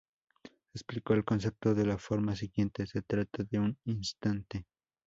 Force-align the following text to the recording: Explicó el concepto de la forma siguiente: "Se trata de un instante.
Explicó 0.73 1.13
el 1.13 1.23
concepto 1.23 1.75
de 1.75 1.85
la 1.85 1.99
forma 1.99 2.35
siguiente: 2.35 2.87
"Se 2.87 3.03
trata 3.03 3.43
de 3.43 3.59
un 3.59 3.77
instante. 3.85 4.65